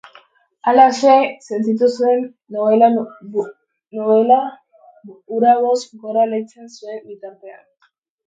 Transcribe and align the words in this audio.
Halaxe 0.67 1.11
sentitu 1.47 1.89
zen 1.97 2.23
nobela 3.99 4.39
hura 5.33 5.53
boz 5.67 5.77
gora 6.07 6.27
leitzen 6.33 6.73
zuen 6.79 6.99
bitartean. 7.11 7.63